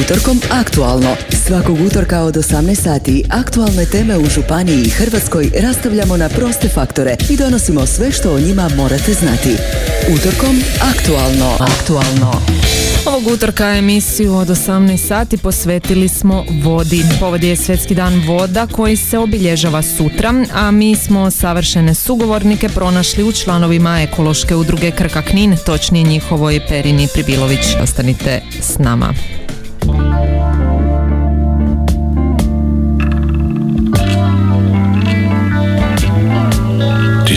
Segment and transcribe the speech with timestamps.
[0.00, 1.16] Utorkom aktualno.
[1.46, 7.16] Svakog utorka od 18 sati aktualne teme u Županiji i Hrvatskoj rastavljamo na proste faktore
[7.30, 9.56] i donosimo sve što o njima morate znati.
[10.14, 11.56] Utorkom aktualno.
[11.60, 12.42] Aktualno.
[13.06, 17.04] Ovog utorka emisiju od 18 sati posvetili smo vodi.
[17.20, 23.24] Povod je Svjetski dan voda koji se obilježava sutra, a mi smo savršene sugovornike pronašli
[23.24, 27.66] u članovima ekološke udruge Krka Knin, točnije njihovoj Perini Pribilović.
[27.82, 29.14] Ostanite s nama.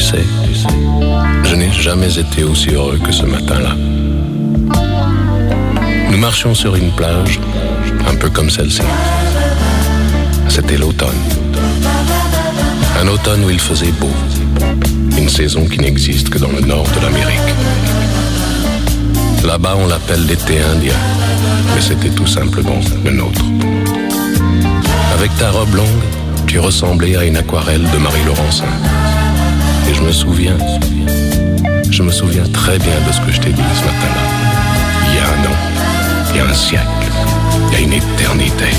[0.01, 0.25] Sais,
[1.43, 3.75] je n'ai jamais été aussi heureux que ce matin-là.
[6.09, 7.39] Nous marchions sur une plage,
[8.07, 8.81] un peu comme celle-ci.
[10.49, 11.21] C'était l'automne.
[13.01, 14.11] Un automne où il faisait beau.
[15.17, 17.55] Une saison qui n'existe que dans le nord de l'Amérique.
[19.45, 20.93] Là-bas, on l'appelle l'été indien,
[21.73, 23.43] mais c'était tout simplement le nôtre.
[25.13, 26.03] Avec ta robe longue,
[26.47, 28.65] tu ressemblais à une aquarelle de Marie Laurencin.
[29.89, 30.57] Et je me souviens,
[31.89, 34.23] je me souviens très bien de ce que je t'ai dit ce matin-là.
[35.07, 35.57] Il y a un an,
[36.29, 37.07] il y a un siècle,
[37.67, 38.69] il y a une éternité.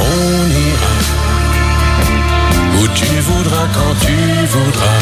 [0.00, 0.94] On ira
[2.80, 4.16] où tu voudras, quand tu
[4.54, 5.00] voudras.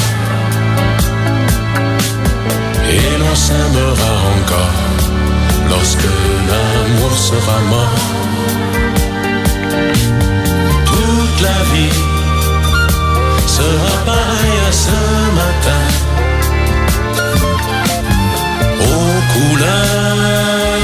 [2.88, 4.86] Et l'on s'aimera encore
[5.68, 6.10] lorsque
[6.48, 7.98] l'amour sera mort.
[10.86, 12.15] Toute la vie
[13.56, 14.98] sera pareille à ce
[15.40, 15.82] matin.
[18.92, 20.80] Aux couleurs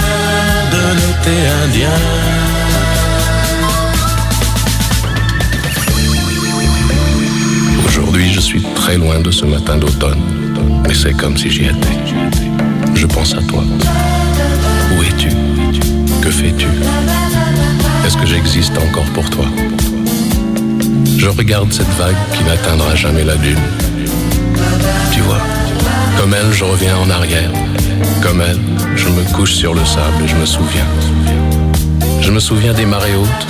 [0.74, 1.98] de l'été indien.
[7.86, 10.22] Aujourd'hui, je suis très loin de ce matin d'automne,
[10.86, 11.98] mais c'est comme si j'y étais.
[12.94, 13.64] Je pense à toi.
[14.92, 15.28] Où es-tu?
[16.22, 16.68] Que fais-tu?
[18.06, 19.46] Est-ce que j'existe encore pour toi?
[21.18, 23.58] Je regarde cette vague qui n'atteindra jamais la dune.
[25.12, 25.40] Tu vois,
[26.18, 27.50] comme elle, je reviens en arrière.
[28.22, 28.61] Comme elle,
[28.96, 30.86] je me couche sur le sable et je me souviens.
[32.20, 33.46] Je me souviens des marées hautes,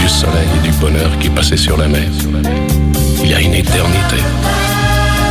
[0.00, 2.08] du soleil et du bonheur qui passaient sur la mer.
[3.22, 4.16] Il y a une éternité,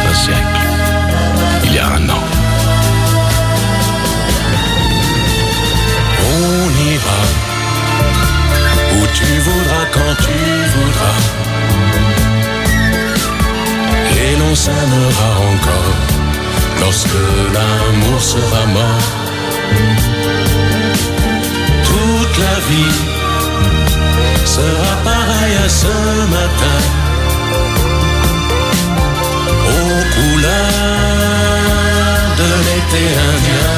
[0.10, 0.60] un siècle,
[1.66, 2.24] il y a un an.
[6.32, 7.22] On ira
[8.94, 10.34] où tu voudras, quand tu
[10.76, 11.49] voudras.
[14.50, 15.96] L'on s'aimera encore
[16.82, 17.22] lorsque
[17.54, 19.10] l'amour sera mort.
[21.84, 22.98] Toute la vie
[24.46, 25.94] sera pareille à ce
[26.36, 26.80] matin.
[29.68, 30.50] Aux couleurs
[32.40, 33.69] de l'été indien.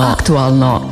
[0.00, 0.12] Aktualno.
[0.12, 0.91] Aktualno.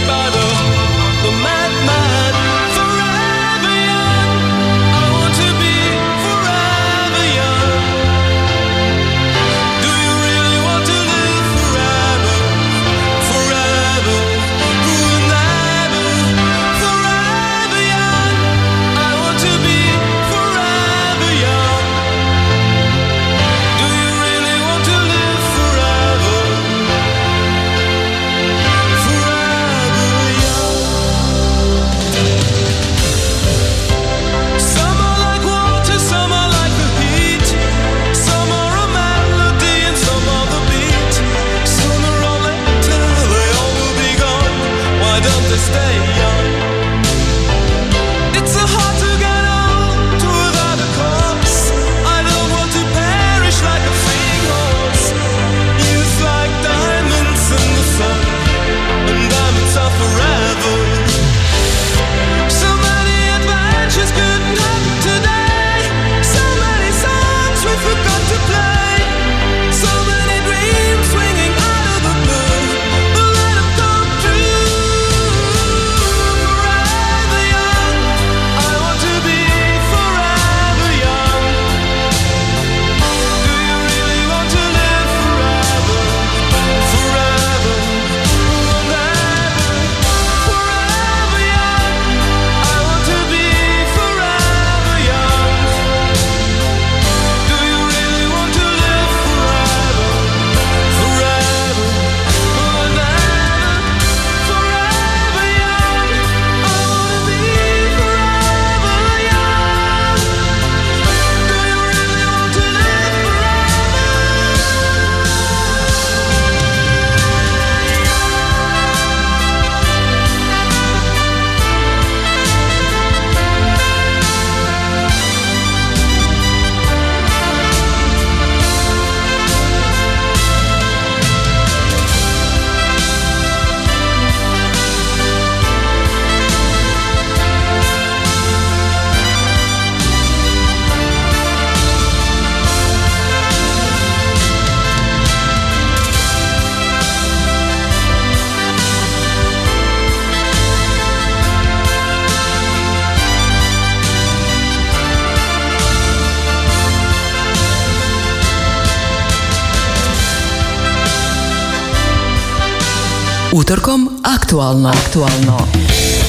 [164.51, 164.89] aktualno.
[164.89, 165.57] Aktualno.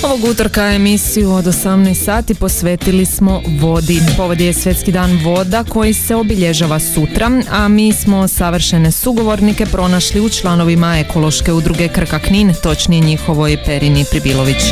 [0.03, 4.01] Ovog utorka emisiju od 18 sati posvetili smo vodi.
[4.17, 10.21] Povod je Svjetski dan voda koji se obilježava sutra, a mi smo savršene sugovornike pronašli
[10.21, 14.63] u članovima ekološke udruge Krka Knin, točnije njihovoj Perini Pribilović.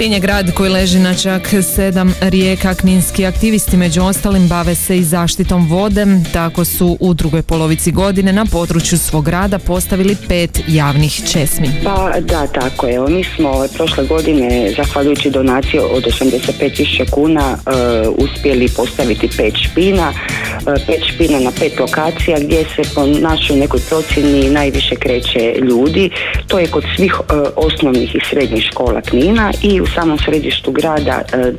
[0.00, 1.42] Knin je grad koji leži na čak
[1.74, 2.74] sedam rijeka.
[2.74, 6.06] Kninski aktivisti među ostalim bave se i zaštitom vode.
[6.32, 11.68] Tako su u drugoj polovici godine na području svog grada postavili pet javnih česmi.
[11.84, 13.00] Pa da, tako je.
[13.00, 20.12] Mi smo prošle godine, zahvaljujući donaciju od 85.000 kuna, e, uspjeli postaviti pet špina.
[20.12, 26.10] E, pet špina na pet lokacija gdje se po našoj nekoj procjeni najviše kreće ljudi.
[26.46, 31.22] To je kod svih e, osnovnih i srednjih škola Knina i u samom središtu grada
[31.32, 31.52] e, e,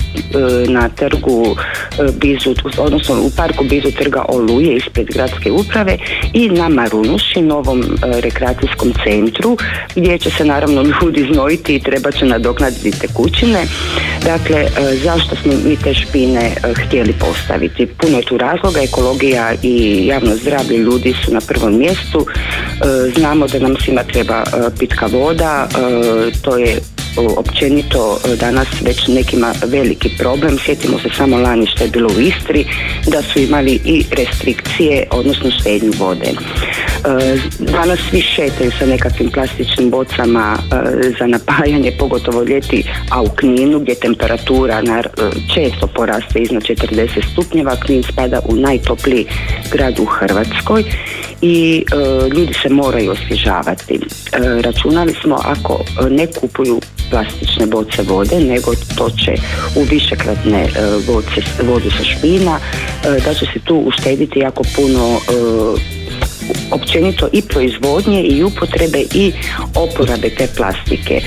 [0.67, 5.97] na trgu e, blizu, odnosno u parku blizu trga Oluje ispred gradske uprave
[6.33, 9.57] i na Marunuši, novom rekreacijskom centru
[9.95, 13.65] gdje će se naravno ljudi znojiti i treba će nadoknaditi tekućine.
[14.25, 14.67] Dakle,
[15.03, 17.85] zašto smo mi te špine htjeli postaviti?
[17.85, 22.25] Puno je tu razloga, ekologija i javno zdravlje ljudi su na prvom mjestu.
[23.17, 24.43] Znamo da nam svima treba
[24.79, 25.67] pitka voda,
[26.43, 26.77] to je
[27.17, 30.57] općenito e, danas već nekima veliki problem.
[30.65, 32.65] Sjetimo se samo lani što je bilo u Istri,
[33.07, 36.29] da su imali i restrikcije, odnosno štednju vode.
[36.29, 40.75] E, Danas svi šetaju sa nekakvim plastičnim bocama e,
[41.19, 44.81] za napajanje, pogotovo ljeti, a u Kninu gdje temperatura
[45.53, 49.25] često poraste iznad 40 stupnjeva, Knin spada u najtopliji
[49.71, 50.83] grad u Hrvatskoj
[51.41, 51.85] i
[52.35, 53.99] ljudi se moraju osvježavati.
[54.63, 55.79] Računali smo ako
[56.09, 59.33] ne kupuju plastične boce vode, nego toče
[59.75, 60.67] u višekratne
[61.07, 62.59] boce, vodu sa špina,
[63.03, 65.19] da će se tu uštediti jako puno
[66.71, 69.31] općenito i proizvodnje i upotrebe i
[69.75, 71.21] oporabe te plastike.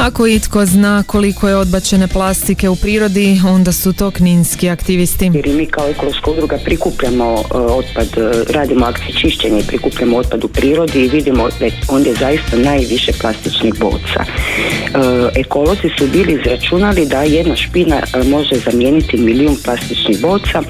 [0.00, 5.30] Ako itko zna koliko je odbačene plastike u prirodi, onda su to kninski aktivisti.
[5.34, 10.44] Jer mi kao ekološka udruga prikupljamo e, otpad, e, radimo akcije čišćenja i prikupljamo otpad
[10.44, 14.24] u prirodi i vidimo da onda je zaista najviše plastičnih boca.
[14.24, 20.62] E, ekolozi su bili izračunali da jedna špina može zamijeniti milijun plastičnih boca,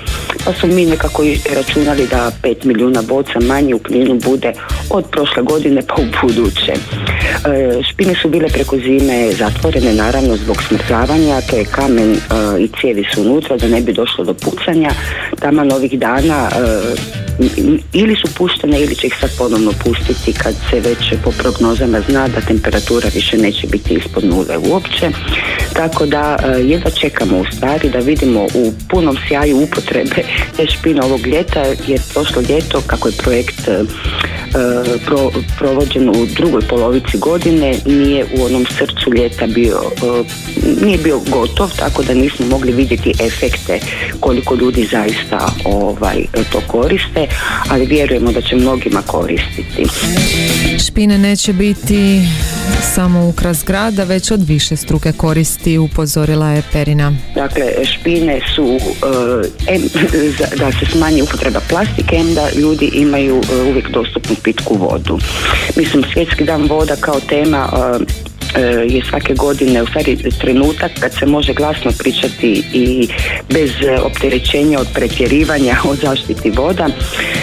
[0.45, 1.23] pa su mi nekako
[1.57, 4.53] računali da 5 milijuna boca manje u kninu bude
[4.91, 6.73] od prošle godine pa u buduće.
[7.91, 12.19] Špine su bile preko zime zatvorene naravno zbog smrzavanja, to je kamen e,
[12.61, 14.91] i cijevi su unutra da ne bi došlo do pucanja.
[15.41, 16.95] Tamo novih dana e,
[17.93, 22.29] ili su puštene ili će ih sad ponovno pustiti kad se već po prognozama zna
[22.29, 25.11] da temperatura više neće biti ispod nule uopće.
[25.73, 30.23] Tako da e, jedva čekamo u stvari da vidimo u punom sjaju upotrebe
[30.57, 33.69] te špine ovog ljeta jer prošlo ljeto kako je projekt
[34.55, 40.25] E, pro, provođen u drugoj polovici godine nije u onom srcu ljeta bio e,
[40.85, 43.81] nije bio gotov tako da nismo mogli vidjeti efekte
[44.21, 47.27] koliko ljudi zaista ovaj to koriste
[47.69, 49.85] ali vjerujemo da će mnogima koristiti.
[50.87, 52.21] Špine neće biti
[52.95, 57.13] samo ukras grada već od više struke koristi upozorila je Perina.
[57.35, 58.79] Dakle špine su
[59.69, 59.83] em,
[60.61, 63.14] da se smanji upotreba plastike em da ljudi imaju
[63.69, 65.19] uvijek dostupnu pitku vodu.
[65.77, 68.05] Mislim, svjetski dan voda kao tema e,
[68.89, 73.09] je svake godine u stvari trenutak kad se može glasno pričati i
[73.53, 73.71] bez
[74.03, 76.87] opterećenja od pretjerivanja o zaštiti voda.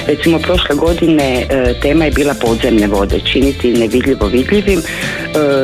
[0.07, 4.79] Recimo prošle godine e, tema je bila podzemne vode, činiti nevidljivo vidljivim.
[4.79, 4.83] E,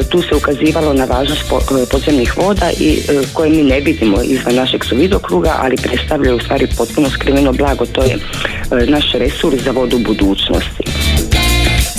[0.09, 1.43] tu se ukazivalo na važnost
[1.91, 2.99] podzemnih voda i
[3.33, 8.03] koje mi ne vidimo izvan našeg suvidokruga, ali predstavljaju u stvari potpuno skriveno blago, to
[8.03, 8.17] je
[8.87, 10.96] naš resurs za vodu budućnosti.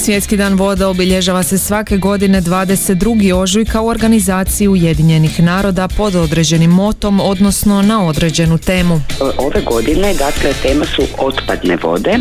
[0.09, 3.35] Svjetski dan voda obilježava se svake godine 22.
[3.35, 9.01] ožujka u organizaciji Ujedinjenih naroda pod određenim motom, odnosno na određenu temu.
[9.39, 12.19] Ove godine, dakle, tema su otpadne vode.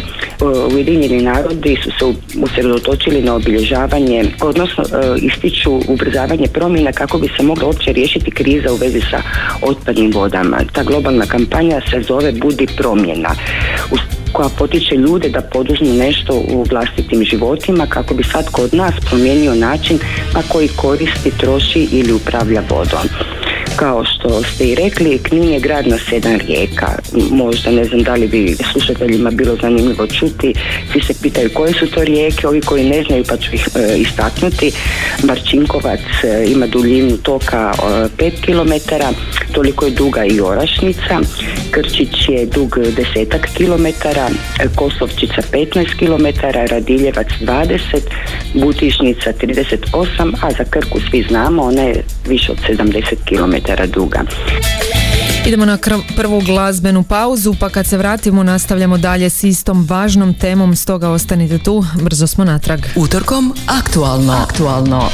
[0.74, 2.06] Ujedinjeni narodi su se
[2.42, 8.74] usredotočili na obilježavanje, odnosno e, ističu ubrzavanje promjena kako bi se mogla uopće riješiti kriza
[8.74, 9.22] u vezi sa
[9.62, 10.58] otpadnim vodama.
[10.74, 13.36] Ta globalna kampanja se zove Budi promjena
[14.34, 19.56] koja potiče ljude da poduzmu nešto u vlastitim životima kako bi svatko od nas promijenio
[19.56, 20.00] način
[20.34, 23.10] na koji koristi, troši ili upravlja vodom.
[23.76, 26.88] Kao što ste i rekli, Knin je grad na sedam rijeka.
[27.32, 30.54] Možda ne znam da li bi slušateljima bilo zanimljivo čuti.
[30.92, 33.98] Svi se pitaju koje su to rijeke, ovi koji ne znaju pa ću ih e,
[33.98, 34.72] istaknuti.
[35.24, 37.82] Marčinkovac e, ima duljinu toka e,
[38.18, 38.94] 5 km,
[39.54, 41.20] toliko je duga i Orašnica.
[41.72, 44.30] Krčić je dug desetak kilometara,
[44.76, 46.28] Kosovčica 15 km,
[46.72, 47.80] Radiljevac 20,
[48.54, 53.57] Butišnica 38, a za Krku svi znamo, ona je više od 70 km
[53.94, 54.24] duga.
[55.46, 55.78] Idemo na
[56.16, 61.58] prvu glazbenu pauzu, pa kad se vratimo nastavljamo dalje s istom važnom temom, stoga ostanite
[61.58, 62.80] tu, brzo smo natrag.
[62.96, 64.34] Utorkom, aktualno.
[64.34, 65.10] Aktualno.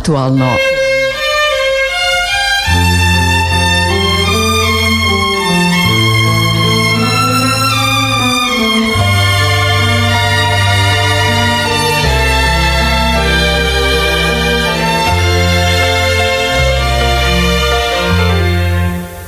[0.00, 0.46] Aktualno.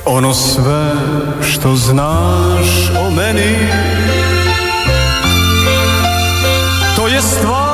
[0.05, 0.91] Ono sve
[1.41, 3.57] što znaš o meni
[6.95, 7.72] To je stvarno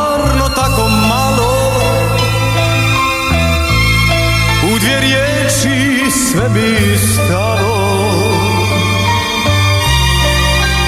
[6.32, 7.80] sve bi stalo.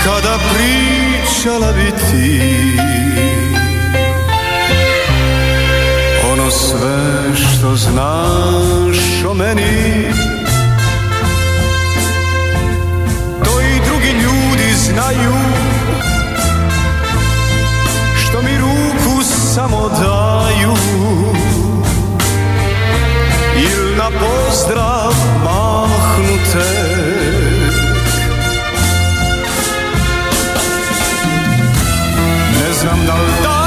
[0.03, 2.41] Kada pričala bi ti
[6.31, 10.12] Ono sve što znaš o meni
[13.43, 15.34] To i drugi ljudi znaju
[18.15, 20.75] Što mi ruku samo daju
[24.19, 26.91] pozdrav mahnute.
[32.60, 33.62] Ne znam da li dan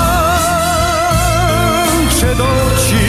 [2.21, 3.07] će doći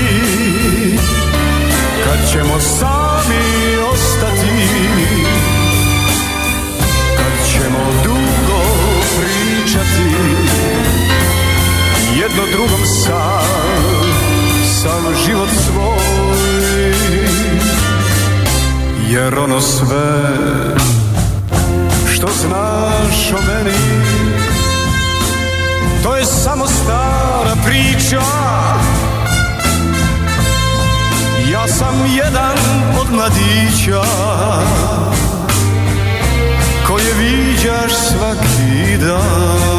[2.04, 3.45] Kad ćemo sami
[3.93, 4.67] ostati
[7.17, 8.62] Kad ćemo dugo
[9.19, 10.10] pričati
[12.21, 14.06] Jedno drugom sam
[14.82, 16.05] Sam život svoj
[19.15, 20.21] Jer ono sve
[22.13, 23.78] Što znaš o meni
[26.04, 28.21] To je samo stara priča.
[31.51, 32.58] Ja sam jedan
[33.01, 34.04] od mladića
[36.88, 39.74] koje viđaš svaki dan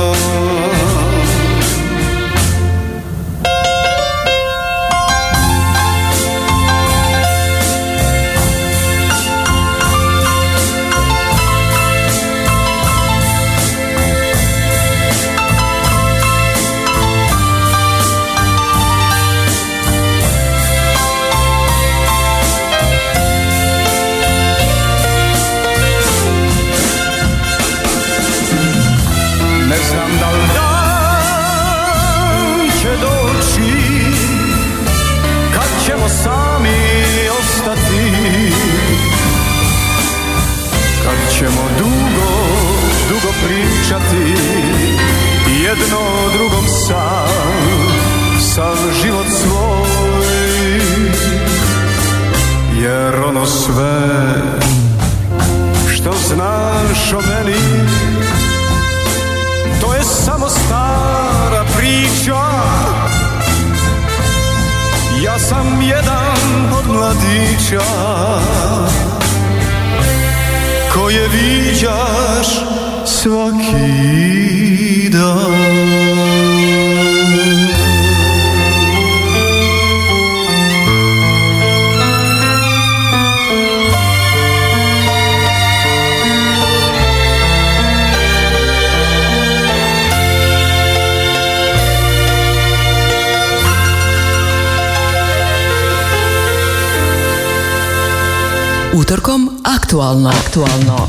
[100.07, 100.29] aktualno.
[100.29, 101.09] Aktualno.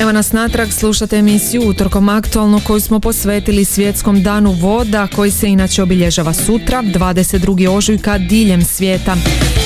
[0.00, 5.48] Evo nas natrag, slušate emisiju Utorkom aktualno koju smo posvetili svjetskom danu voda koji se
[5.48, 7.68] inače obilježava sutra, 22.
[7.68, 9.16] ožujka diljem svijeta.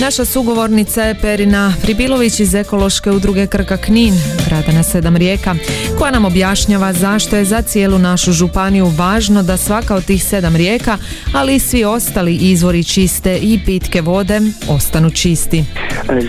[0.00, 4.14] Naša sugovornica je Perina Fribilović iz ekološke udruge Krka Knin,
[4.46, 5.54] grada na sedam rijeka,
[5.98, 10.56] koja nam objašnjava zašto je za cijelu našu županiju važno da svaka od tih sedam
[10.56, 10.98] rijeka,
[11.34, 15.64] ali i svi ostali izvori čiste i pitke vode ostanu čisti.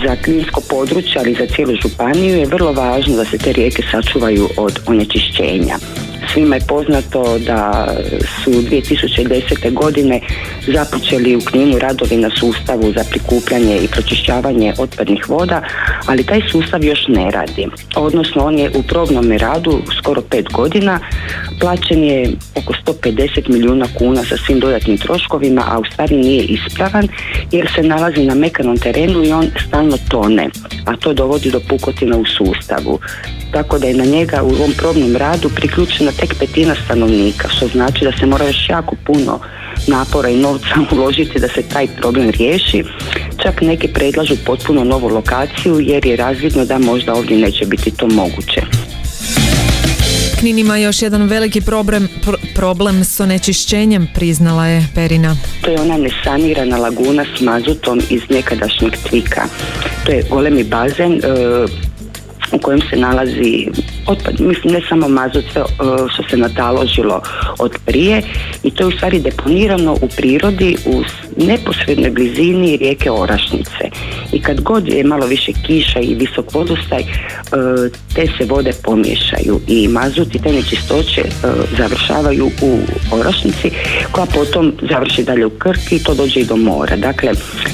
[0.07, 4.49] za kninsko područje, ali za cijelu županiju je vrlo važno da se te rijeke sačuvaju
[4.57, 5.77] od onečišćenja.
[6.33, 7.87] Svima je poznato da
[8.43, 9.73] su 2010.
[9.73, 10.21] godine
[10.67, 15.61] započeli u Kninu radovi na sustavu za prikupljanje i pročišćavanje otpadnih voda,
[16.05, 17.67] ali taj sustav još ne radi.
[17.95, 20.99] Odnosno on je u probnom radu skoro pet godina,
[21.59, 27.07] plaćen je oko 150 milijuna kuna sa svim dodatnim troškovima, a u stvari nije ispravan
[27.51, 30.49] jer se nalazi na mekanom terenu i on stalno tone,
[30.85, 32.99] a to dovodi do pukotina u sustavu.
[33.51, 38.05] Tako da je na njega u ovom probnom radu priključena tek petina stanovnika, što znači
[38.05, 39.39] da se mora još jako puno
[39.87, 42.83] napora i novca uložiti da se taj problem riješi.
[43.43, 48.07] Čak neki predlažu potpuno novu lokaciju jer je razvidno da možda ovdje neće biti to
[48.07, 48.61] moguće.
[50.39, 55.35] Knin ima još jedan veliki problem, pro- problem s onečišćenjem, priznala je Perina.
[55.61, 59.41] To je ona nesanirana laguna s mazutom iz nekadašnjeg Tvika.
[60.05, 61.19] To je golemi bazen e,
[62.51, 63.67] u kojem se nalazi
[64.07, 65.65] otpad, mislim ne samo mazut, sve e,
[66.13, 67.21] što se nataložilo
[67.59, 68.21] od prije
[68.63, 71.03] i to je u stvari deponirano u prirodi u
[71.37, 73.89] neposrednoj blizini rijeke Orašnice.
[74.33, 77.05] I kad god je malo više kiša i visok vodostaj, e,
[78.15, 81.31] te se vode pomiješaju i mazut i te nečistoće e,
[81.77, 82.79] završavaju u
[83.11, 83.71] Orašnici
[84.11, 86.95] koja potom završi dalje u Krki i to dođe i do mora.
[86.95, 87.31] Dakle,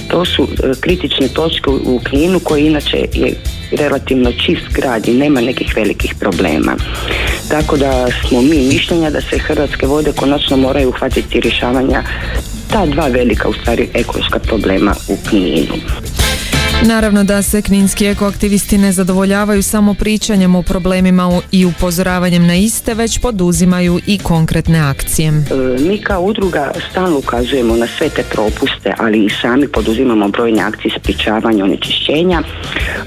[0.10, 0.48] to su
[0.80, 3.34] kritične točke u Kninu koji inače je
[3.72, 6.76] relativno čist grad i nema nekih velikih problema.
[7.50, 12.04] Tako da smo mi mišljenja da se Hrvatske vode konačno moraju uhvatiti rješavanja
[12.72, 15.76] ta dva velika u stvari ekološka problema u Kninu.
[16.88, 22.94] Naravno da se kninski ekoaktivisti ne zadovoljavaju samo pričanjem o problemima i upozoravanjem na iste,
[22.94, 25.28] već poduzimaju i konkretne akcije.
[25.28, 25.34] E,
[25.80, 30.94] mi kao udruga stalno ukazujemo na sve te propuste, ali i sami poduzimamo brojne akcije
[31.00, 33.04] sprječavanja onečišćenja, e,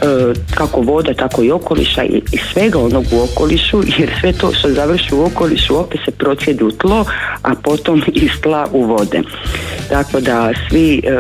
[0.55, 5.15] kako voda, tako i okoliša i, svega onog u okolišu, jer sve to što završi
[5.15, 7.05] u okolišu opet se procjedi u tlo,
[7.43, 9.23] a potom iz tla u vode.
[9.89, 11.11] Tako da svi e,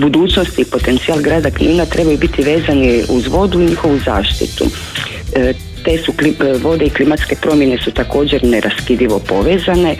[0.00, 4.64] budućnosti i potencijal grada Knina trebaju biti vezani uz vodu i njihovu zaštitu.
[5.36, 5.52] E,
[5.84, 9.96] te su e, vode i klimatske promjene su također neraskidivo povezane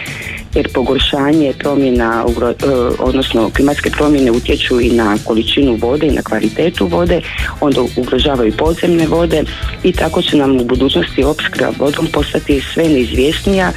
[0.55, 2.67] jer pogoršanje promjena, e,
[2.99, 7.21] odnosno klimatske promjene utječu i na količinu vode i na kvalitetu vode,
[7.61, 9.43] onda ugrožavaju podzemne vode
[9.83, 13.73] i tako će nam u budućnosti opskrba vodom postati sve neizvjesnija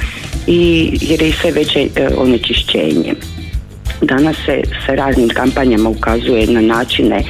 [0.46, 3.14] i jer je sve veće onečišćenje.
[4.02, 7.24] Danas se sa raznim kampanjama ukazuje na načine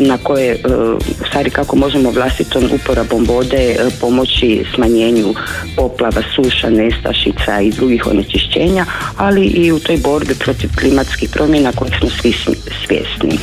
[0.00, 0.58] na koje e,
[1.28, 5.34] stvari kako možemo vlastitom uporabom vode e, pomoći smanjenju
[5.76, 11.94] poplava, suša, nestašica i drugih onečišćenja, ali i u toj borbi protiv klimatskih promjena kojih
[12.00, 12.32] smo svi
[12.86, 13.38] svjesni.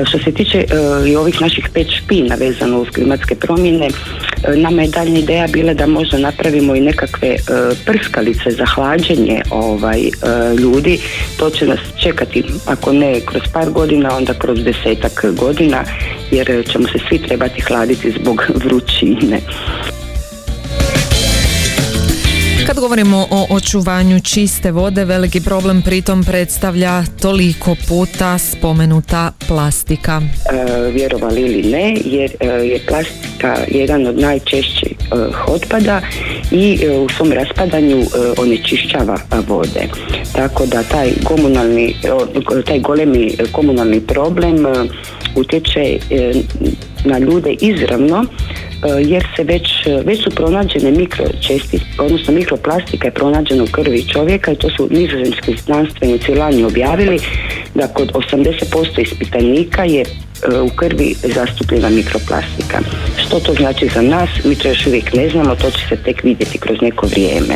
[0.00, 0.64] E, što se tiče
[1.06, 3.88] i ovih naših pet špina vezano uz klimatske promjene,
[4.56, 7.36] nama je daljnja ideja bila da možda napravimo i nekakve
[7.86, 10.00] prskalice za hlađenje ovaj,
[10.58, 11.00] ljudi.
[11.36, 15.67] To će nas čekati, ako ne kroz par godina, onda kroz desetak godina
[16.30, 19.40] jer ćemo se svi trebati hladiti zbog vrućine.
[22.68, 30.20] Kad govorimo o očuvanju čiste vode, veliki problem pritom predstavlja toliko puta spomenuta plastika.
[30.20, 35.14] E, vjerovali ili ne, jer e, je plastika jedan od najčešćih e,
[35.46, 36.00] otpada
[36.50, 38.06] i e, u svom raspadanju
[38.38, 39.88] onečišćava vode.
[40.32, 41.96] Tako da taj komunalni,
[42.66, 44.66] taj golemi komunalni problem
[45.34, 46.32] utječe e,
[47.04, 49.68] na ljude izravno e, jer se već,
[50.04, 55.56] već su pronađene mikročestice, odnosno mikroplastika je pronađena u krvi čovjeka i to su nizozemski
[55.64, 57.20] znanstvenici lani objavili
[57.74, 62.80] da kod 80% ispitanika je e, u krvi zastupljena mikroplastika.
[63.16, 64.28] Što to znači za nas?
[64.44, 67.54] Mi to još uvijek ne znamo, to će se tek vidjeti kroz neko vrijeme.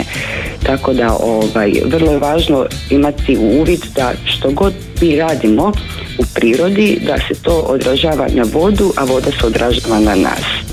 [0.62, 5.72] Tako da ovaj, vrlo je važno imati uvid da što god mi radimo
[6.18, 10.71] u prirodi, da se to odražava na vodu, a voda se odražava na nas.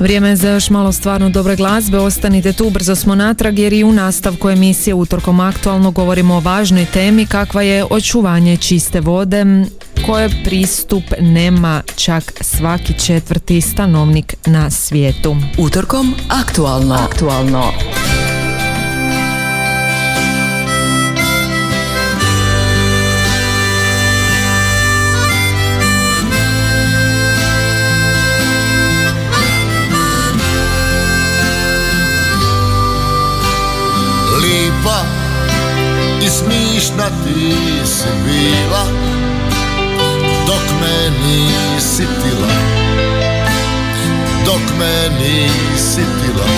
[0.00, 3.84] Vrijeme je za još malo stvarno dobre glazbe, ostanite tu, brzo smo natrag jer i
[3.84, 9.44] u nastavku emisije Utorkom aktualno govorimo o važnoj temi kakva je očuvanje čiste vode
[10.06, 15.36] koje pristup nema čak svaki četvrti stanovnik na svijetu.
[15.58, 16.94] Utorkom aktualno.
[16.94, 17.72] Aktualno.
[37.34, 38.84] Ti si bila
[40.46, 42.54] dok me nisi tila.
[44.44, 46.48] Dok me nisi tila.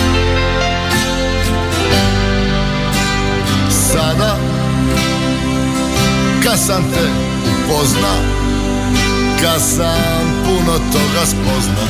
[3.69, 4.37] Sada
[6.43, 7.05] kad sam te
[7.51, 8.15] upozna
[9.41, 11.85] kad sam puno toga spozna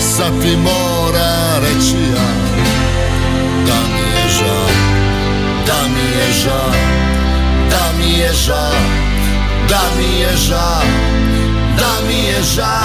[0.00, 2.28] sad ti mora reći ja
[3.66, 4.68] da mi je žal
[5.66, 7.03] da mi je žal
[7.74, 9.04] da mi je žal
[9.68, 10.82] da mi je ža,
[11.78, 12.78] da mi je ža,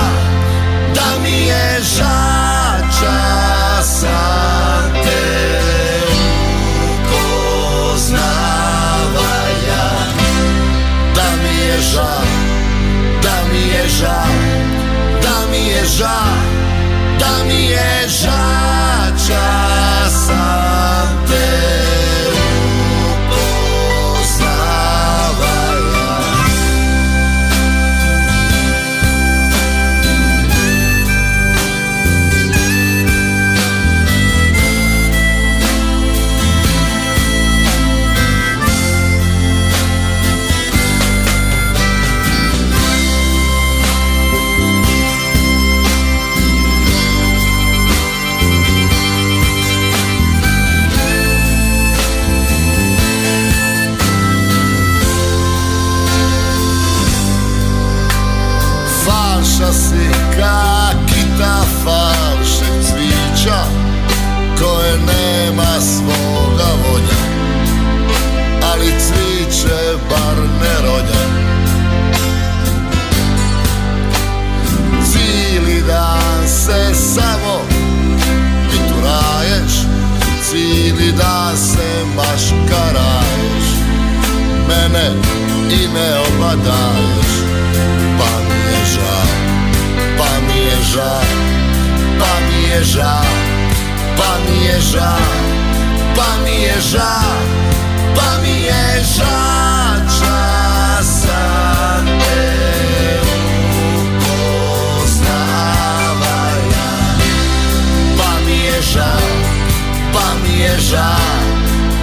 [110.99, 111.15] da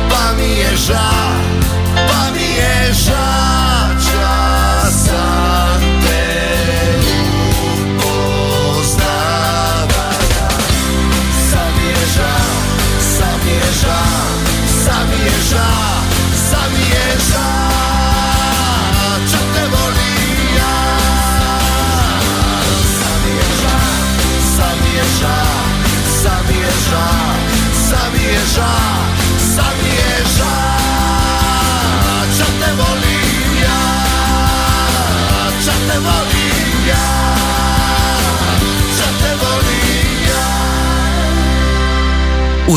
[0.08, 1.32] Pa mi je žal,
[2.08, 3.75] pa mi je žal.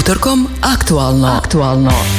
[0.09, 1.27] utorkom aktualno.
[1.37, 2.18] Aktualno.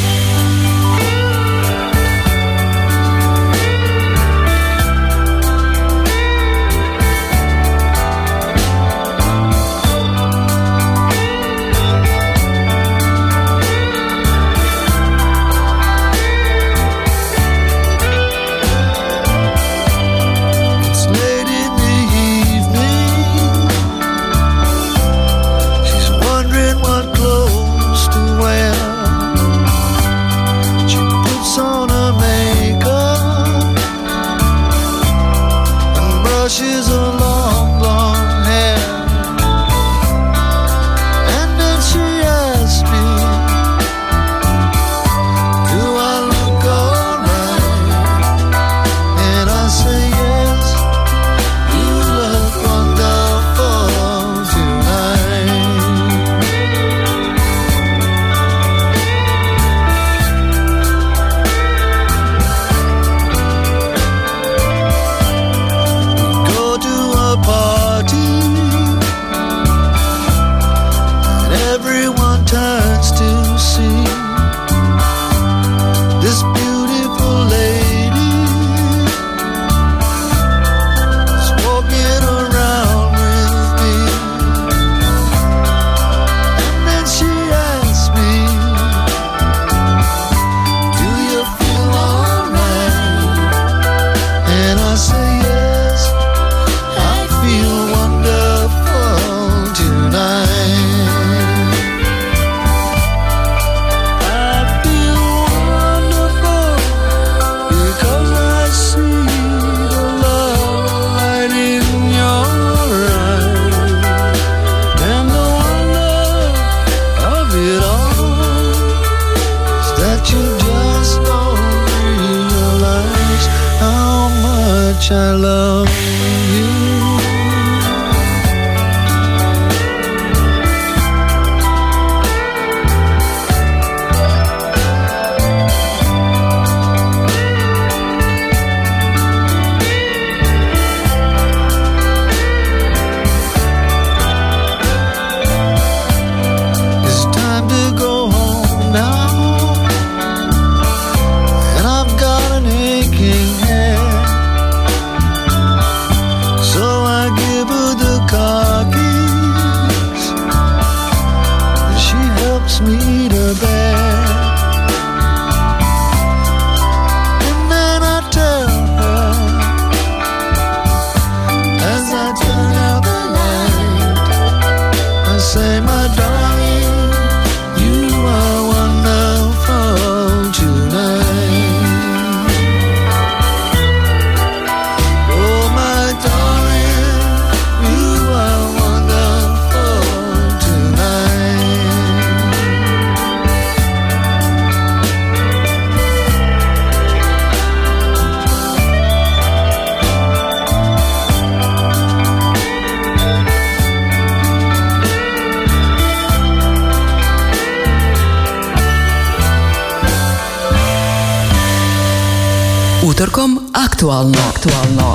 [214.01, 215.15] Aktualno, aktualno.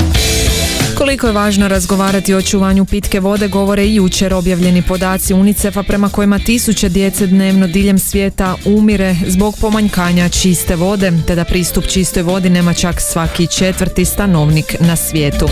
[0.97, 6.09] Koliko je važno razgovarati o očuvanju pitke vode govore i jučer objavljeni podaci UNICEF-a prema
[6.09, 12.23] kojima tisuće djece dnevno diljem svijeta umire zbog pomanjkanja čiste vode, te da pristup čistoj
[12.23, 15.47] vodi nema čak svaki četvrti stanovnik na svijetu.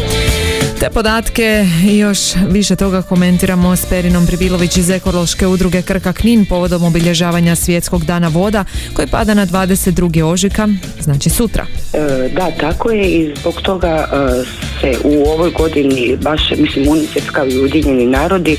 [0.83, 2.19] Te podatke i još
[2.49, 8.27] više toga komentiramo s Perinom Pribilović iz ekološke udruge Krka Knin povodom obilježavanja svjetskog dana
[8.27, 10.23] voda koji pada na 22.
[10.23, 10.67] ožika,
[10.99, 11.65] znači sutra.
[11.93, 14.43] E, da, tako je i zbog toga e,
[14.81, 18.57] se u ovoj godini baš, mislim, UNICEF kao i Ujedinjeni narodi e,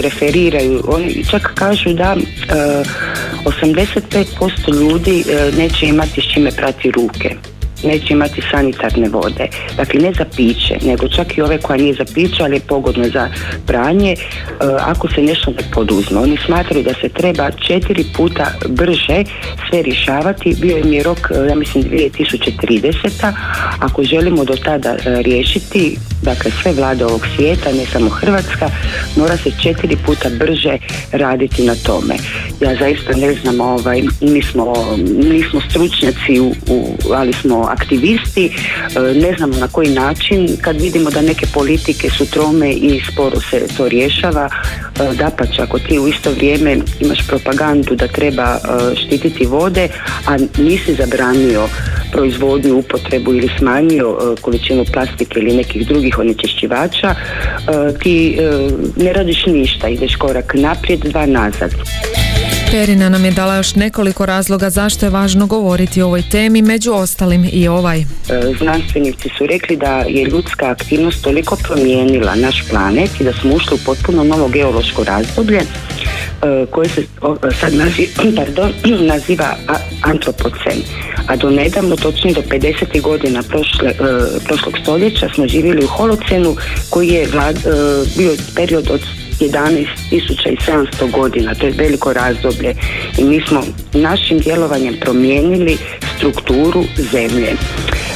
[0.00, 2.16] referiraju, oni čak kažu da
[3.44, 5.24] 85% ljudi
[5.56, 7.36] neće imati s čime prati ruke
[7.84, 9.46] neće imati sanitarne vode.
[9.76, 13.08] Dakle, ne za piće, nego čak i ove koja nije za piće, ali je pogodna
[13.08, 13.28] za
[13.66, 14.16] pranje, e,
[14.80, 16.20] ako se nešto ne poduzme.
[16.20, 19.24] Oni smatraju da se treba četiri puta brže
[19.68, 20.56] sve rješavati.
[20.60, 23.32] Bio je mi rok, e, ja mislim, 2030.
[23.80, 28.70] Ako želimo do tada e, riješiti, dakle, sve vlade ovog svijeta, ne samo Hrvatska,
[29.16, 30.78] mora se četiri puta brže
[31.12, 32.14] raditi na tome.
[32.60, 34.74] Ja zaista ne znam, ovaj, mi smo,
[35.06, 36.52] nismo stručnjaci, u,
[37.14, 42.30] ali smo aktivisti, e, ne znamo na koji način, kad vidimo da neke politike su
[42.30, 47.26] trome i sporo se to rješava, e, da pa ako ti u isto vrijeme imaš
[47.26, 49.88] propagandu da treba e, štititi vode,
[50.26, 51.68] a nisi zabranio
[52.12, 57.14] proizvodnju, upotrebu ili smanjio količinu plastike ili nekih drugih onečišćivača,
[58.02, 58.38] ti
[58.96, 61.70] ne radiš ništa, ideš korak naprijed, dva nazad.
[62.70, 66.92] Perina nam je dala još nekoliko razloga zašto je važno govoriti o ovoj temi, među
[66.92, 68.00] ostalim i ovaj.
[68.00, 68.04] E,
[68.58, 73.74] znanstvenici su rekli da je ljudska aktivnost toliko promijenila naš planet i da smo ušli
[73.74, 75.66] u potpuno novo geološko razdoblje e,
[76.70, 77.02] koje se
[77.60, 79.56] sad naziva, pardon, naziva
[80.02, 80.82] antropocen.
[81.26, 83.02] A do nedavno, točnije do 50.
[83.02, 83.94] godina prošle, e,
[84.44, 86.56] prošlog stoljeća smo živjeli u holocenu
[86.90, 87.28] koji je
[88.16, 89.00] bio period od
[89.40, 92.74] 11.700 godina, to je veliko razdoblje
[93.18, 95.78] i mi smo našim djelovanjem promijenili
[96.16, 97.56] strukturu zemlje.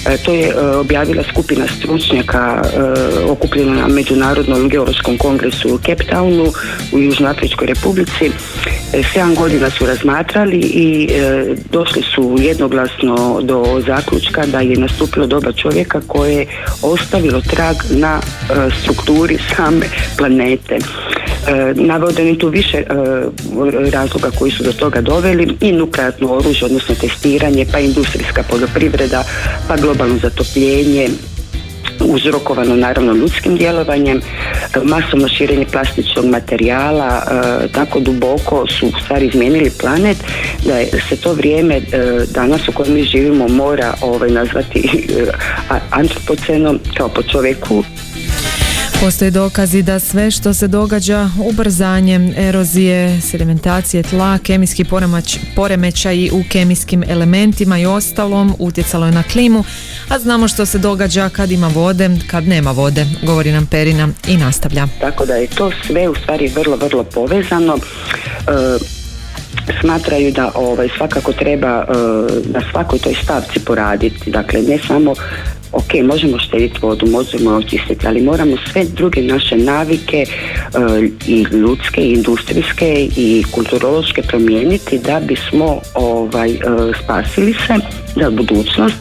[0.06, 6.04] E, to je e, objavila skupina stručnjaka e, okupljena na Međunarodnom geološkom kongresu u Cape
[6.04, 6.52] Townu
[6.92, 8.30] u Južnoafričkoj republici.
[9.12, 11.08] Sedam godina su razmatrali i
[11.70, 16.46] došli su jednoglasno do zaključka da je nastupilo doba čovjeka koje je
[16.82, 18.20] ostavilo trag na
[18.82, 19.86] strukturi same
[20.18, 20.78] planete.
[21.74, 22.82] Navodeni tu više
[23.92, 29.24] razloga koji su do toga doveli i nuklearno oružje, odnosno testiranje, pa industrijska poljoprivreda,
[29.68, 31.08] pa globalno zatopljenje,
[32.04, 34.20] uzrokovano naravno ljudskim djelovanjem,
[34.82, 40.16] masovno širenje plastičnog materijala, e, tako duboko su u stvari izmijenili planet
[40.64, 41.82] da se to vrijeme e,
[42.34, 45.24] danas u kojem mi živimo mora ovaj, nazvati e,
[45.90, 47.84] antropocenom kao po čovjeku
[49.00, 54.84] Postoje dokazi da sve što se događa ubrzanjem erozije, sedimentacije tla, kemijski
[55.56, 59.64] poremećaj u kemijskim elementima i ostalom utjecalo je na klimu,
[60.08, 64.36] a znamo što se događa kad ima vode, kad nema vode, govori nam Perina i
[64.36, 64.86] nastavlja.
[65.00, 67.76] Tako da je to sve u stvari vrlo, vrlo povezano.
[67.76, 67.80] E,
[69.80, 71.92] smatraju da ovaj, svakako treba e,
[72.44, 74.30] na svakoj toj stavci poraditi.
[74.30, 75.14] Dakle, ne samo
[75.72, 82.00] ok, možemo štediti vodu, možemo očistiti, ali moramo sve druge naše navike uh, i ljudske,
[82.00, 87.74] i industrijske i kulturološke promijeniti da bismo ovaj, uh, spasili se
[88.16, 88.96] za budućnost.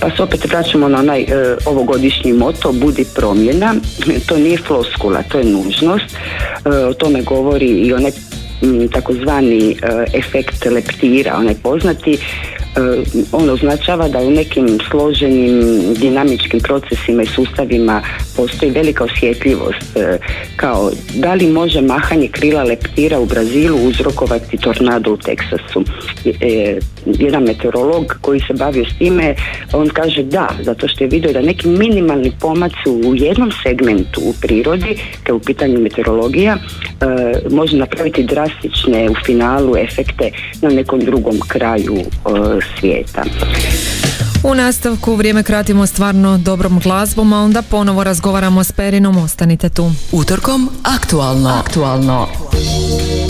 [0.00, 1.28] Pa se opet vraćamo na onaj uh,
[1.66, 3.74] ovogodišnji moto budi promjena.
[4.26, 6.16] To nije floskula, to je nužnost.
[6.90, 8.10] O tome govori i onaj
[8.92, 9.76] takozvani
[10.14, 12.18] efekt leptira, onaj poznati
[12.76, 13.02] E,
[13.32, 18.02] on označava da u nekim složenim dinamičkim procesima i sustavima
[18.36, 20.18] postoji velika osjetljivost e,
[20.56, 25.84] kao da li može mahanje krila leptira u Brazilu uzrokovati tornado u Teksasu.
[27.06, 29.34] E, jedan meteorolog koji se bavio s time,
[29.72, 34.34] on kaže da, zato što je vidio da neki minimalni pomaci u jednom segmentu u
[34.40, 36.56] prirodi, kao u pitanju meteorologija,
[37.50, 40.30] može napraviti drastične u finalu efekte
[40.62, 41.96] na nekom drugom kraju
[42.78, 43.22] svijeta.
[44.44, 49.92] U nastavku vrijeme kratimo stvarno dobrom glazbom, a onda ponovo razgovaramo s Perinom, ostanite tu.
[50.12, 51.48] Utorkom, aktualno.
[51.48, 52.26] Aktualno.
[52.50, 53.29] take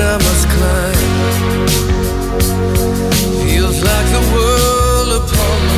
[0.00, 0.96] I must climb.
[3.46, 5.76] Feels like the world upon my.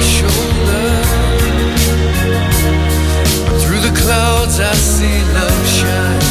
[3.63, 6.25] Through the clouds I see love shine.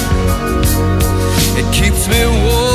[1.60, 2.66] It keeps me warm.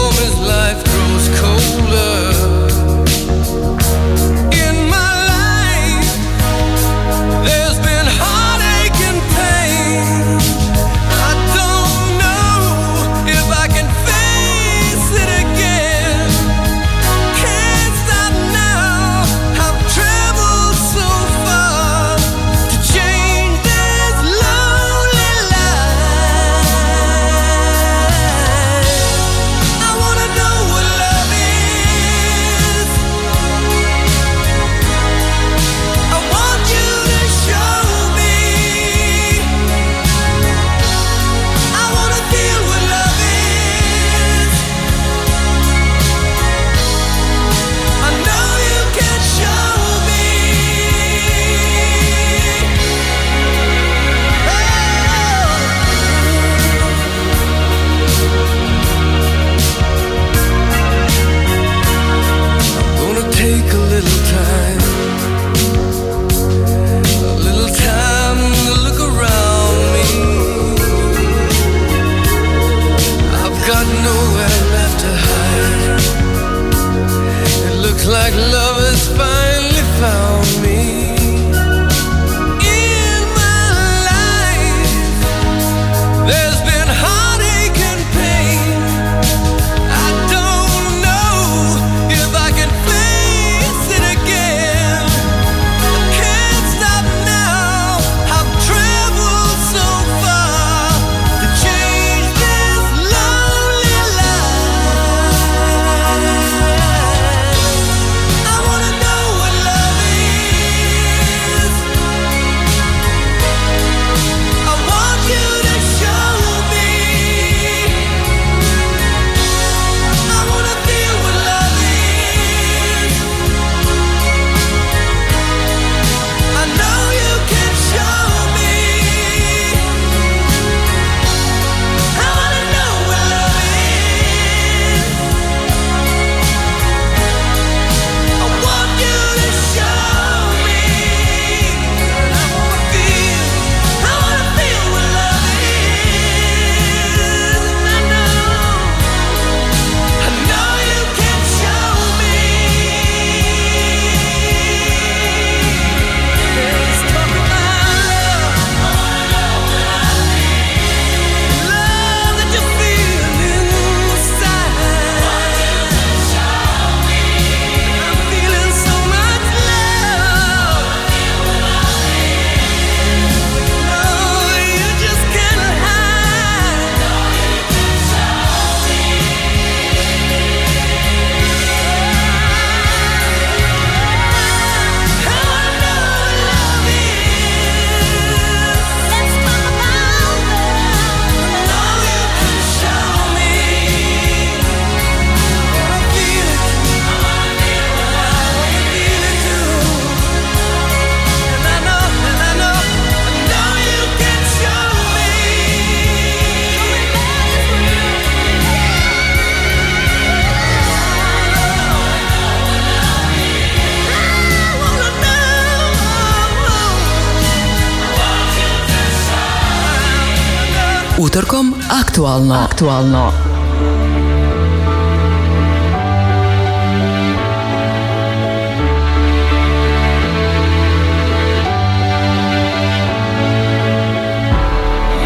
[222.32, 222.54] Aktualno.
[222.54, 223.32] Aktualno.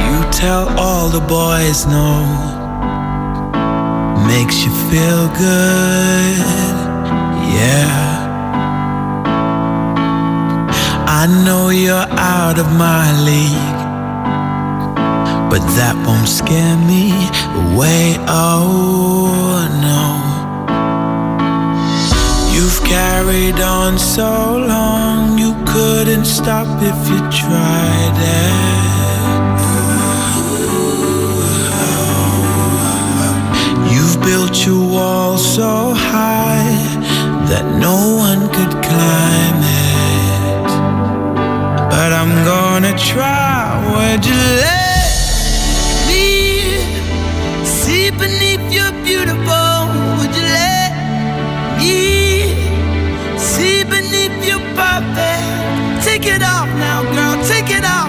[0.03, 2.27] You tell all the boys no.
[4.27, 6.39] Makes you feel good.
[7.55, 8.17] Yeah.
[11.07, 13.76] I know you're out of my league
[15.57, 17.09] but that won't scare me
[17.65, 18.17] away.
[18.29, 20.05] Oh no,
[22.53, 28.77] you've carried on so long, you couldn't stop if you tried it.
[33.95, 36.69] You've built your wall so high
[37.49, 37.97] that no
[38.29, 40.69] one could climb it,
[41.89, 43.57] but I'm gonna try.
[43.95, 44.86] Would you let?
[55.15, 56.01] there.
[56.03, 58.06] Take it off now, girl, take it off.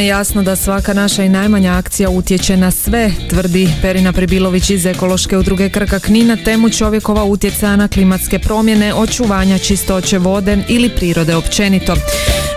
[0.00, 4.86] Je jasno da svaka naša i najmanja akcija utječe na sve, tvrdi Perina Pribilović iz
[4.86, 10.88] ekološke udruge Krka Knin na temu čovjekova utjecaja na klimatske promjene, očuvanja čistoće vode ili
[10.88, 11.94] prirode općenito.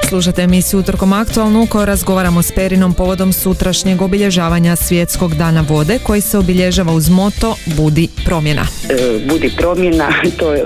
[0.09, 5.99] Slušate emisiju Utorkom aktualnu u kojoj razgovaramo s Perinom povodom sutrašnjeg obilježavanja svjetskog dana vode
[6.03, 8.65] koji se obilježava uz moto Budi promjena.
[8.89, 10.59] e, budi promjena, to e,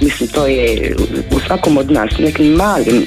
[0.00, 0.96] mislim, to je
[1.30, 3.06] u svakom od nas, nekim malim e,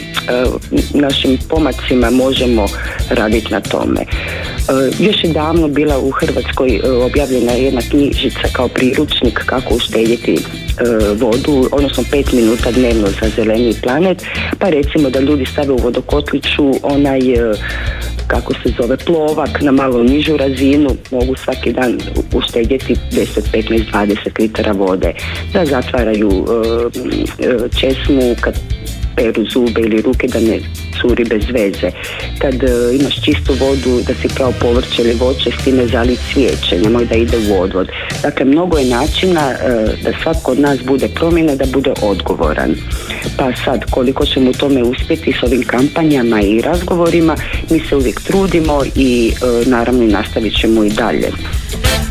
[0.94, 2.68] našim pomacima možemo
[3.10, 4.06] raditi na tome.
[4.70, 10.34] E, još je davno bila u Hrvatskoj e, objavljena jedna knjižica kao priručnik kako uštedjeti
[10.34, 10.40] e,
[11.16, 14.24] vodu, odnosno pet minuta dnevno za zeleni planet,
[14.60, 17.20] pa recimo da ljudi stave u vodokotliću onaj
[18.28, 22.00] kako se zove plovak na malo nižu razinu mogu svaki dan
[22.34, 25.14] uštedjeti 10, 15, 20 litara vode.
[25.54, 26.46] Da zatvaraju
[27.80, 28.54] česmu kad
[29.20, 30.60] peru zube ili ruke da ne
[31.02, 31.92] curi bez veze.
[32.42, 32.68] Kad e,
[33.00, 37.16] imaš čistu vodu da si kao povrće ili voće s time zali cvijeće nemoj da
[37.16, 37.88] ide u odvod.
[38.24, 39.56] Dakle mnogo je načina e,
[40.04, 42.76] da svatko od nas bude promjena da bude odgovoran.
[43.38, 47.36] Pa sad koliko ćemo u tome uspjeti s ovim kampanjama i razgovorima
[47.70, 51.32] mi se uvijek trudimo i e, naravno nastavit ćemo i dalje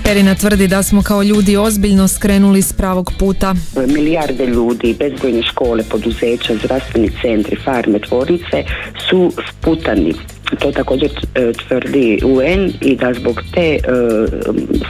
[0.08, 3.54] Perina tvrdi da smo kao ljudi ozbiljno skrenuli s pravog puta.
[3.86, 8.64] milijarde ljudi, bezbrojne škole, poduzeća, zdravstveni centri, farme, tvornice
[9.08, 10.14] su sputani.
[10.56, 13.78] To također e, tvrdi UN i da zbog te e,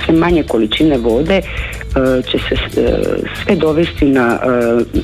[0.05, 1.43] sve manje količine vode e,
[2.23, 2.57] će se
[3.45, 4.39] sve dovesti na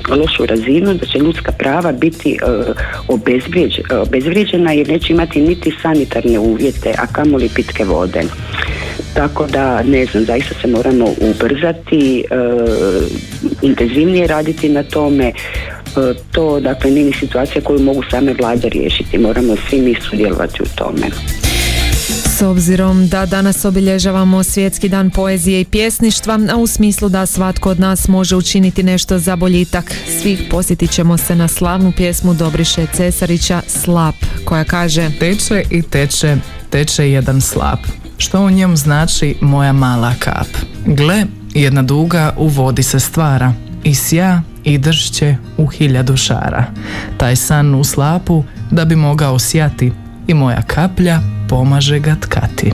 [0.08, 2.38] lošu razinu, da će ljudska prava biti
[3.08, 8.22] obezvrijeđ- obezvrijeđena jer neće imati niti sanitarne uvjete, a kamoli pitke vode.
[9.14, 12.24] Tako da, ne znam, zaista se moramo ubrzati,
[13.62, 15.32] intenzivnije raditi na tome.
[15.96, 19.18] E, to, dakle, nije ni situacija koju mogu same vlade riješiti.
[19.18, 21.10] Moramo svi mi sudjelovati u tome.
[22.38, 27.70] S obzirom da danas obilježavamo svjetski dan poezije i pjesništva, a u smislu da svatko
[27.70, 32.86] od nas može učiniti nešto za boljitak svih, posjetit ćemo se na slavnu pjesmu Dobriše
[32.92, 34.14] Cesarića Slap,
[34.44, 36.36] koja kaže Teče i teče,
[36.70, 37.80] teče jedan slap.
[38.18, 40.48] Što u njem znači moja mala kap?
[40.86, 41.24] Gle,
[41.54, 43.52] jedna duga u vodi se stvara
[43.84, 46.64] i sja i dršće u hiljadu šara.
[47.16, 49.92] Taj san u slapu da bi mogao sjati
[50.26, 52.72] i moja kaplja pomaže ga tkati.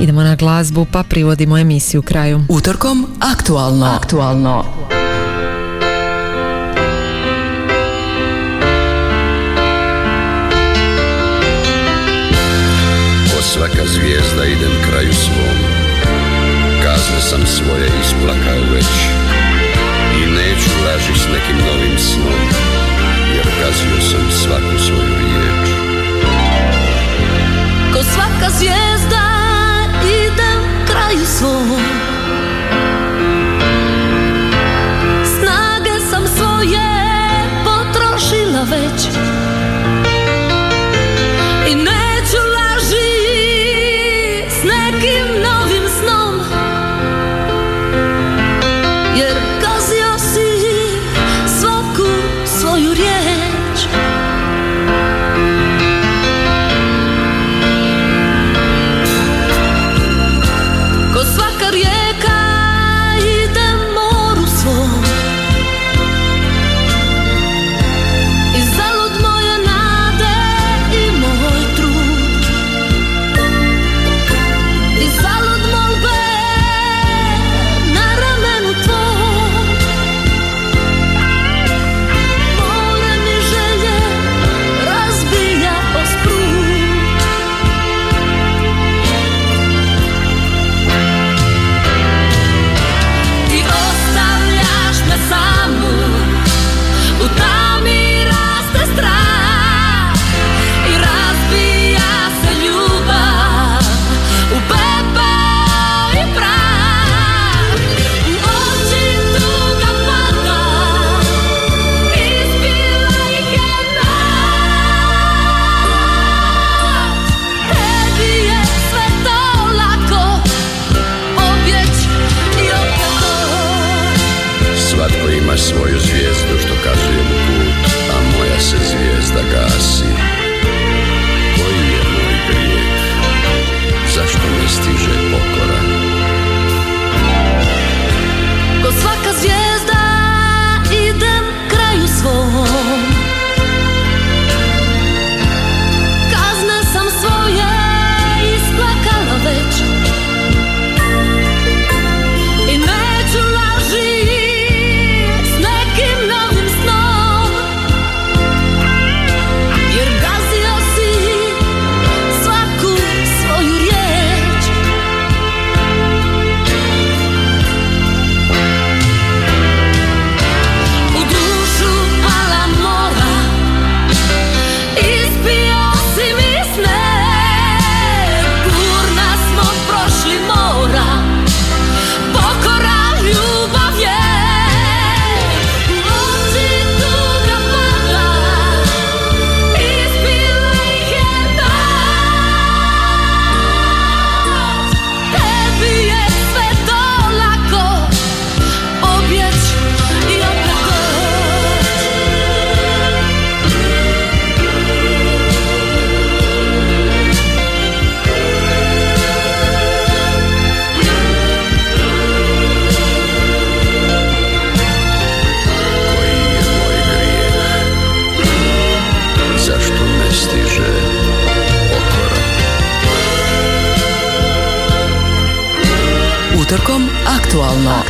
[0.00, 2.44] Idemo na glazbu pa privodimo emisiju kraju.
[2.48, 3.86] Utorkom aktualno.
[3.86, 4.64] Aktualno.
[13.56, 15.58] Svaka zvijezda idem kraju svom
[16.82, 18.86] Kazne sam svoje isplakao već
[20.86, 22.48] Laži s nekim novim snom
[23.36, 25.68] Jer gazio sam svaku svoju riječ.
[27.92, 29.26] Ko svaka zvijezda
[30.04, 31.80] idem kraju svom.
[35.24, 36.88] Snage sam svoje
[37.64, 39.08] potrošila već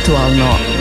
[0.07, 0.76] aktualno.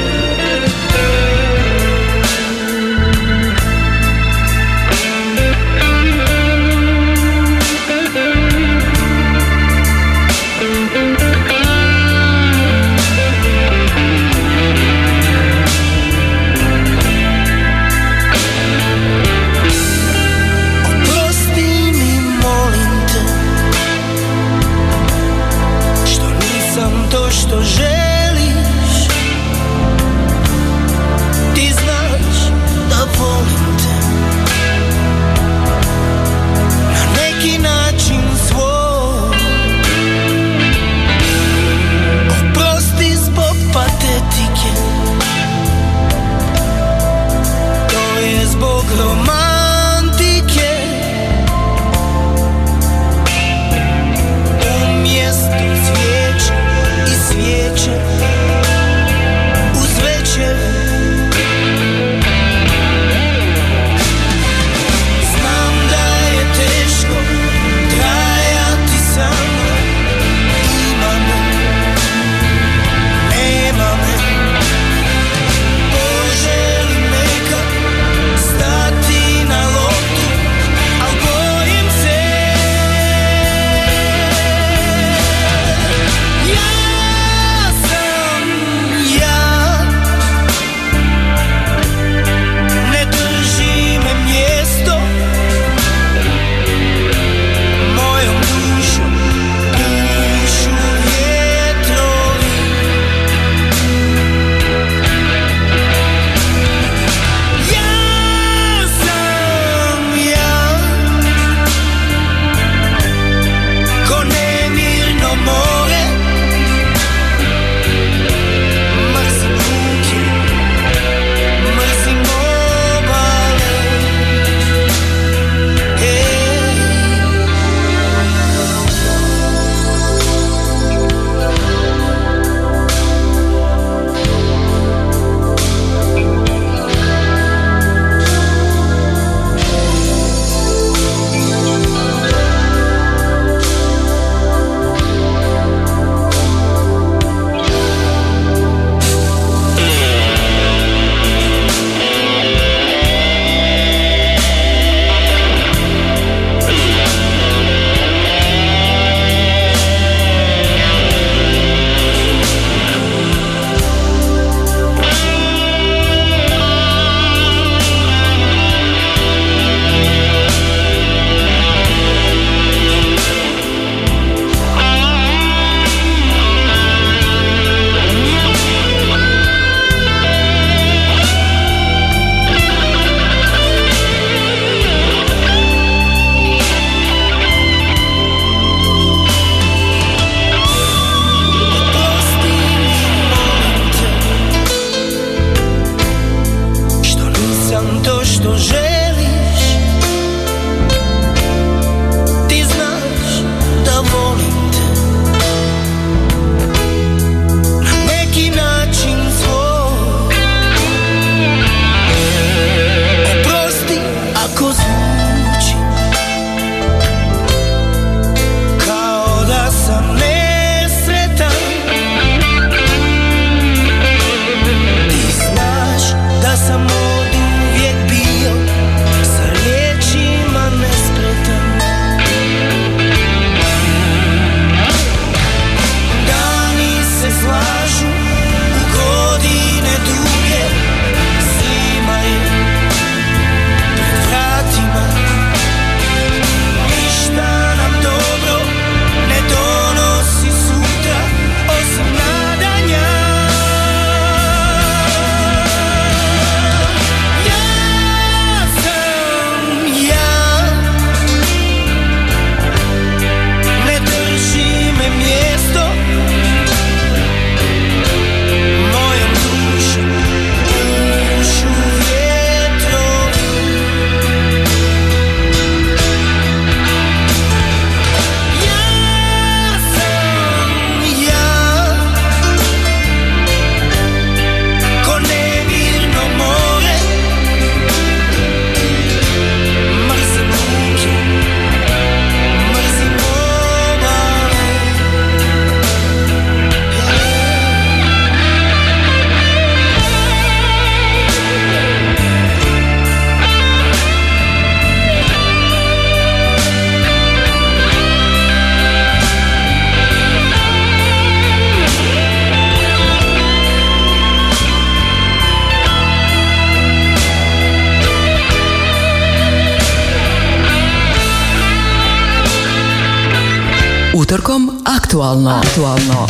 [324.47, 325.51] Utorkom aktualno.
[325.51, 326.27] Aktualno.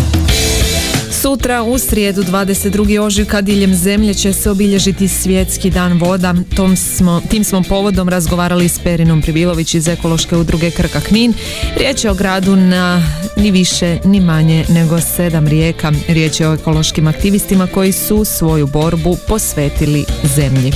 [1.23, 3.01] Sutra u srijedu 22.
[3.01, 6.35] ožujka diljem zemlje će se obilježiti svjetski dan voda.
[6.57, 11.35] Tom smo, tim smo povodom razgovarali s Perinom Pribilović iz ekološke udruge Krka Knin.
[11.79, 13.03] Riječ je o gradu na
[13.37, 15.93] ni više ni manje nego sedam rijeka.
[16.09, 20.05] Riječ je o ekološkim aktivistima koji su svoju borbu posvetili
[20.37, 20.73] zemlji.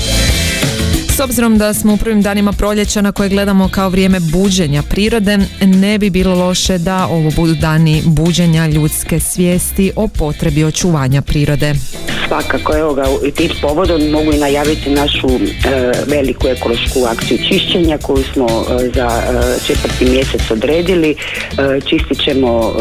[1.24, 5.98] Obzirom da smo u prvim danima proljeća na koje gledamo kao vrijeme buđenja prirode, ne
[5.98, 11.74] bi bilo loše da ovo budu dani buđenja ljudske svijesti o potrebi očuvanja prirode.
[12.31, 17.99] Svakako, evo ga, i tim povodom mogu i najaviti našu e, veliku ekološku akciju čišćenja
[17.99, 21.11] koju smo e, za e, četvrti mjesec odredili.
[21.11, 22.74] E, čistit ćemo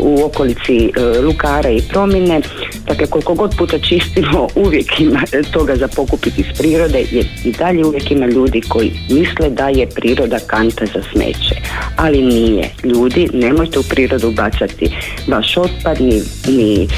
[0.00, 0.92] u okolici
[1.22, 2.40] Lukara i Promine.
[2.86, 7.84] Dakle, koliko god puta čistimo, uvijek ima toga za pokupiti iz prirode, jer i dalje
[7.84, 11.54] uvijek ima ljudi koji misle da je priroda kanta za smeće.
[11.96, 12.70] Ali nije.
[12.84, 14.90] Ljudi, nemojte u prirodu bacati
[15.26, 16.88] vaš otpad, ni, ni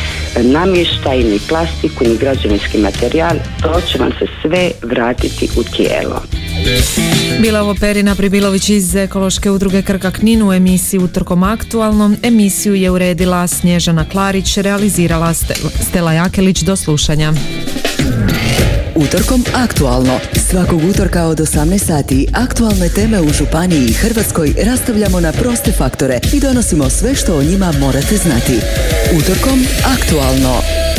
[0.42, 3.36] namještaj, ni plastiku, ni građevinski materijal.
[3.62, 6.22] To će vam se sve vratiti u tijelo.
[7.40, 12.14] Bila ovo Perina Pribilović iz ekološke udruge Krka Knin u emisiji Utorkom aktualno.
[12.22, 15.34] Emisiju je uredila Snježana Klarić, realizirala
[15.88, 17.32] Stela Jakelić do slušanja.
[18.94, 20.18] Utorkom aktualno.
[20.50, 26.20] Svakog utorka od 18 sati aktualne teme u Županiji i Hrvatskoj rastavljamo na proste faktore
[26.32, 28.58] i donosimo sve što o njima morate znati.
[29.18, 30.89] Utorkom aktualno.